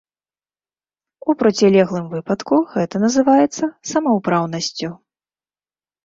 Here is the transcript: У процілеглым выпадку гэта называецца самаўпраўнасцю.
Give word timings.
У 1.33 1.33
процілеглым 1.41 2.07
выпадку 2.13 2.55
гэта 2.75 3.01
называецца 3.03 3.63
самаўпраўнасцю. 3.91 4.89